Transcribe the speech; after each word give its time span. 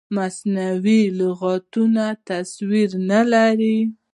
مصنوعي 0.15 1.01
لغتونه 1.19 2.05
تصویر 2.27 2.89
نه 3.09 3.21
لري. 3.31 3.77